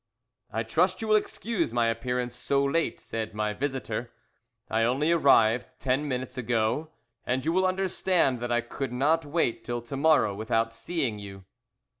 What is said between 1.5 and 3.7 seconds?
my appearance so late," said my